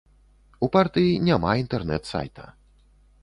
У 0.67 0.69
партыі 0.75 1.11
няма 1.27 1.51
інтэрнэт 1.63 2.09
сайта. 2.13 2.49